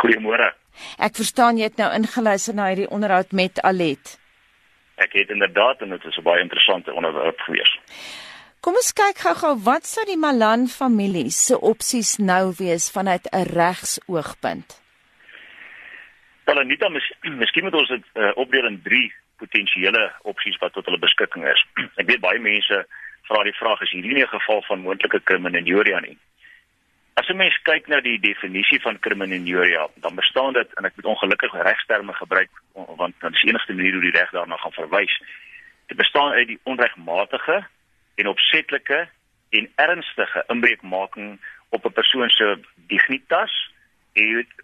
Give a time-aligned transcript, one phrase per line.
[0.00, 0.48] Goeiemôre.
[0.98, 4.16] Ek verstaan jy het nou ingeluister na hierdie onderhoud met Alet.
[5.00, 7.72] Ek het inderdaad en dit is 'n baie interessante onderwerp gewees.
[8.60, 13.44] Kom ons kyk gou-gou wat sou die Malan familie se opsies nou wees vanuit 'n
[13.56, 14.80] regsoogpunt.
[16.44, 20.84] Wel, Anita, mis, miskien moet ons dit uh, opdeel in 3 potensiële opsies wat tot
[20.84, 21.64] hulle beskikking is.
[22.00, 22.86] Ek weet baie mense
[23.28, 26.18] vra die vraag is hierdie nie 'n geval van moontlike kriminologie nie.
[27.20, 31.04] As 'n mens kyk na die definisie van kriminologie, dan bestaan dit en ek moet
[31.12, 35.22] ongelukkig regsterme gebruik want dit is die enigste manier hoe die reg daarna gaan verwys.
[35.86, 37.66] Dit bestaan uit die onregmatige
[38.14, 39.08] en opsetlike
[39.50, 43.72] en ernstige inbreukmaking op 'n persoon se dignitas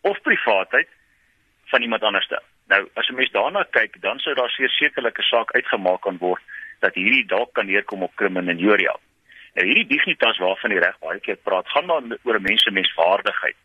[0.00, 0.88] of privaatheid
[1.64, 2.42] van iemand anderste.
[2.66, 6.42] Nou, as 'n mens daarna kyk, dan sou daar sekerlik 'n saak uitgemaak kan word
[6.78, 9.00] dat hierdie dalk kan neerkom op kriminologie.
[9.54, 12.70] Nou hierdie dignitas waarvan die reg baie keer praat, gaan maar oor 'n mens se
[12.70, 13.56] menswaardigheid,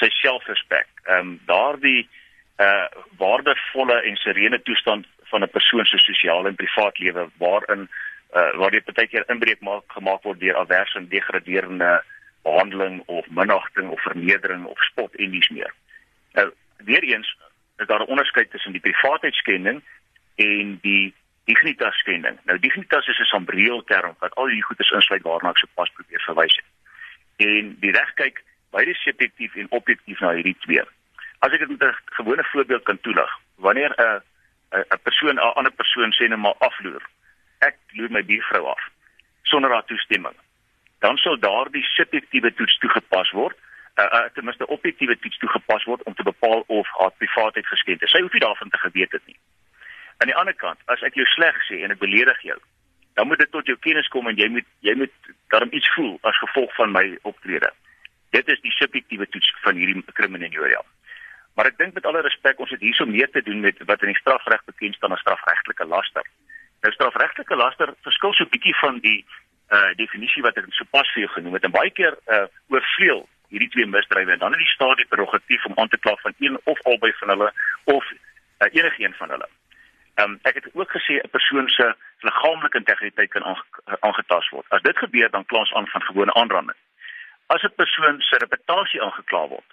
[0.00, 0.88] sy selfrespek.
[1.04, 2.08] Ehm um, daardie
[2.60, 7.88] uh waardevolle en serene toestand van 'n persoon se sosiale en privaat lewe waarin
[8.34, 12.02] uh waar dit baie keer inbreuk maak gemaak word deur averse en degraderende
[12.42, 15.72] behandeling of minagting of vernedering of spot en dies meer.
[16.32, 16.52] Nou
[16.84, 17.36] weer eens
[17.78, 19.82] is daar 'n onderskeid tussen die privaatheidskending
[20.36, 22.38] en die dignitas skending.
[22.44, 26.22] Nou dignitas is 'n sambreel term wat al hierdie goedes insluit waarna ek sopas probeer
[26.26, 26.68] verwys het.
[27.48, 30.82] En die reg kyk beide subjektief en objektief na hierdie twee.
[31.38, 34.22] As ek dit met 'n gewone voorbeeld kan toelig, wanneer 'n
[34.94, 37.02] 'n persoon 'n ander persoon sê net maar afloer.
[37.58, 38.82] Ek loer my buurvrou af
[39.42, 40.36] sonder haar toestemming.
[40.98, 43.56] Dan sal daardie subjektiewe toets toegepas word
[44.00, 48.02] uh, uh, ten minste objektiewe toets toegepas word om te bepaal of haar privaatheid geskend
[48.02, 48.10] is.
[48.10, 49.38] Sy hoef nie daarvan te geweet het nie.
[50.20, 52.58] Aan die ander kant, as ek jou sleg sê en ek beledig jou,
[53.16, 56.18] dan moet dit tot jou kennis kom en jy moet jy moet daarom iets voel
[56.28, 57.70] as gevolg van my optrede.
[58.36, 60.82] Dit is die subjektiewe toets van hierdie kriminologie.
[61.56, 64.12] Maar ek dink met alle respek ons het hierso meer te doen met wat in
[64.12, 66.28] die strafreg bekend staan as strafregtelike laster.
[66.84, 69.18] Nou strafregtelike laster verskil so bietjie van die
[69.70, 73.70] uh definisie wat ek sopas vir jou genoem het en baie keer uh oorvleuel hierdie
[73.74, 76.58] twee misdrywe en dan het die staat die prerogatief om aan te kla van een
[76.64, 77.50] of albei van hulle
[77.84, 79.48] of uh, enige een van hulle.
[80.20, 83.44] Ehm um, ek het ook gesê 'n persoon se liggaamlike integriteit kan
[84.00, 84.66] aangetast word.
[84.68, 86.78] As dit gebeur, dan kla ons aan van gewone aanranding.
[87.46, 89.70] As 'n persoon se reputasie aangekla word,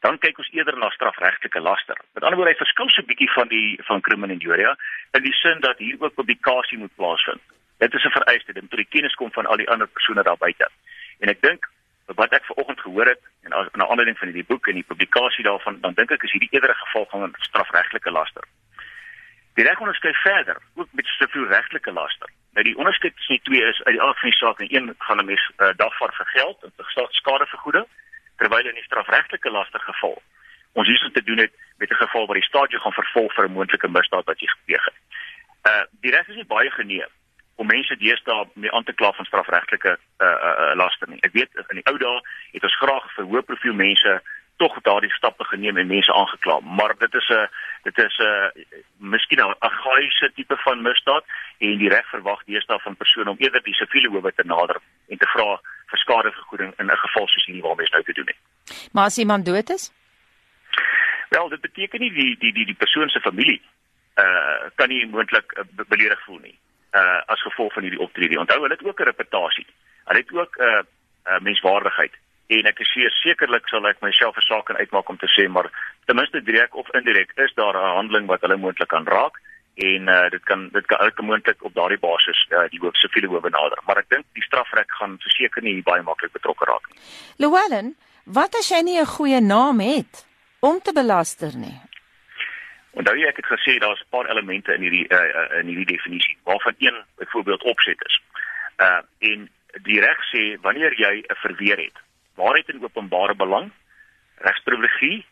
[0.00, 1.96] dan kyk ons eerder na strafregtelike laster.
[2.14, 4.74] Met ander woorde, hy verskil so bietjie van die van kriminologie
[5.10, 7.42] in die sin dat hier ook publikasie moet plaasvind.
[7.78, 10.42] Dit is 'n vereiste moet tot die kennis kom van al die ander persone daar
[10.46, 10.68] buite.
[11.18, 11.68] En ek dink
[12.06, 15.44] wat ek vanoggend gehoor het en as 'n aanleiding van hierdie boek en die publikasie
[15.44, 18.44] daarvan, dan dink ek is hierdie eerder 'n geval van strafregtelike laster.
[19.54, 22.28] Die reg onderskei verder, ook met soveel regtelike laster.
[22.52, 24.94] Nou die onderskeid tussen die twee is uit die aard van die saak en een
[24.98, 27.86] gaan 'n mens uh, dagvaar vir geld en vir skadevergoeding,
[28.36, 30.22] terwyl in die strafregtelike laster geval
[30.72, 33.44] ons hier te doen het met 'n geval waar die staat jou gaan vervolg vir
[33.44, 34.98] 'n moontlike misdaad wat jy gepleeg het.
[35.70, 37.10] Uh die reg is nie baie geneem
[37.54, 41.20] om mense deesdae mee aan te kla van strafregtelike uh, uh laster nie.
[41.20, 42.20] Ek weet in die ou dae
[42.52, 44.22] het ons graag vir hoë profiel mense
[44.60, 46.60] tog daardie stappe geneem en mense aangekla.
[46.60, 47.48] Maar dit is 'n
[47.82, 48.50] dit is 'n
[49.14, 51.24] miskien 'n argaïese tipe van misdaad
[51.58, 54.76] en die reg verwag deesdae van persone om eerder die siviele howe te nader
[55.08, 55.60] en te vra
[55.90, 58.40] vir skadevergoeding in 'n geval soos hierdie waarmee ons nou te doen het.
[58.92, 59.92] Maar as iemand dood is?
[61.28, 63.62] Wel, dit beteken nie die die die die persoon se familie
[64.24, 66.58] uh kan nie moontlik uh, beledig voel nie
[66.92, 68.38] uh as gevolg van hierdie optrede.
[68.38, 69.66] Onthou, hulle het ook 'n reputasie.
[70.04, 70.82] Hulle het ook 'n uh,
[71.26, 72.14] uh, menswaardigheid
[72.56, 72.90] en ek is
[73.22, 75.70] sekerlik sal ek myself 'n saak kan uitmaak om te sê maar
[76.06, 79.38] ten minste direk of indirek is daar 'n handeling wat hulle moontlik kan raak
[79.74, 83.28] en uh, dit kan dit kan elke moontlik op daardie basis uh, die hoof siviele
[83.28, 86.98] hoof benader maar ek dink die strafrek gaan verseker nie baie maklik betrokke raak nie.
[87.38, 87.94] Llewellyn,
[88.24, 90.26] wat as jy nie 'n goeie naam het
[90.60, 91.78] om te belaster nie?
[92.98, 96.36] Onthou jy ek het gesê daar's 'n paar elemente in hierdie uh, in hierdie definisie
[96.44, 98.20] waarvan een byvoorbeeld opset is.
[98.76, 99.48] Uh en
[99.86, 101.98] die reg sê wanneer jy 'n verweer het
[102.40, 103.70] waarheid en openbare belang,
[104.48, 105.24] regsprivilegie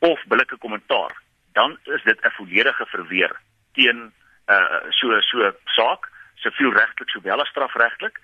[0.00, 1.12] of billike kommentaar,
[1.52, 3.32] dan is dit 'n volledige verweer
[3.74, 4.12] teen
[4.48, 6.08] uh so so saak,
[6.42, 8.20] siviel regtelik sowel as strafregtelik,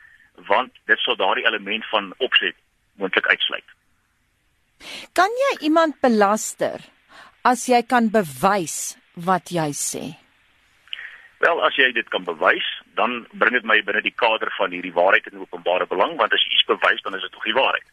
[0.48, 2.56] want dit sal daardie element van opset
[2.96, 3.68] moontlik uitsluit.
[5.12, 6.80] Kan jy iemand belaster
[7.44, 10.04] as jy kan bewys wat jy sê?
[11.38, 12.66] Wel, as jy dit kan bewys,
[12.96, 16.44] dan bring dit my binne die kader van hierdie waarheid en openbare belang, want as
[16.44, 17.84] jy iets bewys, dan is dit tog die waarheid.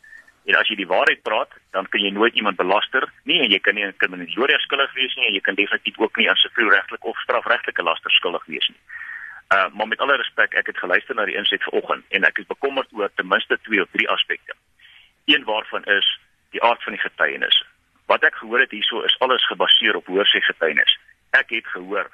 [0.44, 3.60] En as jy die waarheid praat, dan kan jy nooit iemand belaster nie en jy
[3.64, 7.08] kan nie in kriminele skuldig wees nie en jy kan definitief ook nie aan sivielregtelike
[7.08, 8.80] of strafregtelike laster skuldig wees nie.
[9.56, 12.50] Uh maar met alle respek, ek het geluister na die inset vanoggend en ek is
[12.52, 14.56] bekommerd oor ten minste twee of drie aspekte.
[15.32, 16.08] Een waarvan is
[16.52, 17.64] die aard van die getuienis.
[18.12, 20.98] Wat ek gehoor het hierso is alles gebaseer op hoorsê getuienis.
[21.32, 22.10] Ek het gehoor,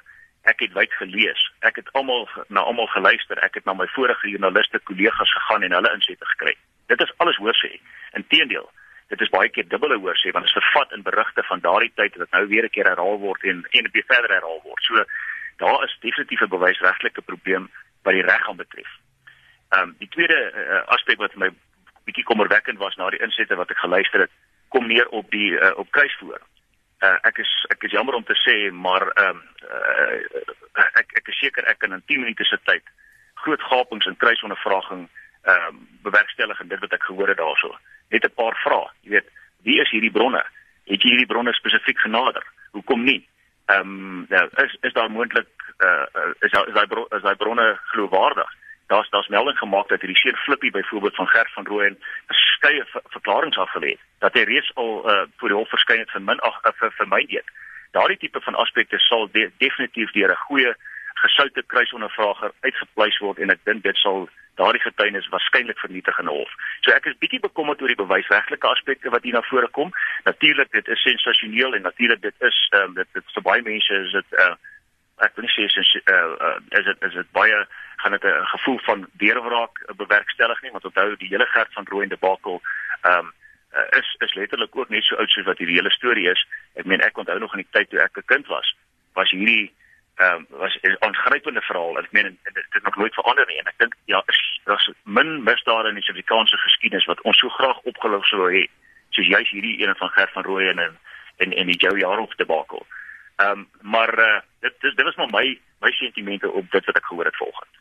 [0.46, 4.30] ek het wyd gelees, ek het almal na almal geluister, ek het na my vorige
[4.30, 6.54] joernaliste kollegas gegaan en hulle insette gekry.
[6.86, 7.74] Dit is alles hoorsê.
[8.30, 8.70] Inteendeel,
[9.10, 12.16] dit is baie keer dubbele hoorsê want dit is vervat in berigte van daardie tyd
[12.16, 14.82] wat nou weer 'n keer herhaal word en en weer verder herhaal word.
[14.82, 15.04] So
[15.56, 17.70] daar is definitief 'n bewysregtelike probleem
[18.02, 18.90] wat die reg aanbetref.
[19.70, 21.50] Ehm um, die tweede uh, aspek wat my
[22.04, 24.30] bietjie kommerwekkend was na die insette wat ek geluister het,
[24.68, 26.40] kom neer op die uh, op kruisvoer.
[27.00, 31.28] Uh, ek is ek is jammer om te sê, maar ehm um, uh, ek ek
[31.28, 32.82] is seker ek kan in 10 minute se tyd
[33.34, 35.08] groot gapings in kruisondervraging
[35.42, 37.74] ehm um, bewerkstellig en dit wat ek gehoor het daarso.
[38.10, 38.90] Net 'n paar vrae.
[39.02, 39.28] Jy weet,
[39.62, 40.44] wie is hierdie bronne?
[40.86, 42.44] Het jy hierdie bronne spesifiek genader?
[42.72, 43.26] Hoekom nie?
[43.66, 45.48] Ehm um, nou is is daar moontlik
[45.78, 46.06] uh,
[46.40, 48.50] is daai bron, is daai bronne geloofwaardig?
[48.90, 53.60] daar's daar's melding gemaak dat hierdie seer flippie byvoorbeeld van Gert van Rooyen verskeie verklaringe
[53.64, 56.56] afgelê het dat hy reeds al uh, voor die hof verskyn het vir min ag
[56.66, 57.52] uh, vir, vir my weet.
[57.96, 60.72] Daardie tipe van aspekte sal de, definitief deur 'n goeie
[61.22, 64.28] gesoute kruisondervrager uitgepleis word en ek dink dit sal
[64.60, 66.52] daardie getuienis waarskynlik vernietig in 'n hof.
[66.80, 69.92] So ek is bietjie bekommerd oor die bewysregtelike aspekte wat hier na vore kom.
[70.24, 74.12] Natuurlik dit is sensasioneel en natuurlik dit is um, dit dit vir baie mense is
[74.12, 74.54] dit uh,
[75.26, 77.58] ek wil nie sê is uh, uh, is dit is dit baie
[78.02, 82.02] gaan dit 'n gevoel van deurwraak bewerkstellig nie want onthou die hele gerd van Rooi
[82.02, 82.62] en Debakel
[83.02, 83.32] ehm um,
[83.98, 86.46] is is letterlik ook net so oud soos wat hierdie hele storie is.
[86.74, 88.74] Ek meen ek onthou nog in die tyd toe ek 'n kind was,
[89.14, 89.72] was hierdie
[90.20, 91.98] ehm um, was 'n aangrypende verhaal.
[91.98, 94.22] Ek meen dit het nog nooit verander nie en ek dink ja,
[94.64, 98.66] daar's min misdade in die Suid-Afrikaanse geskiedenis wat ons so graag opgelos sou hê
[99.10, 100.78] soos juis hierdie een van Gert van Rooi en
[101.36, 102.86] en en die Joe Jaroff Debakel.
[103.36, 106.96] Ehm um, maar uh, dit dis dit was maar my my sentimente op dit wat
[106.96, 107.79] ek gehoor het volgens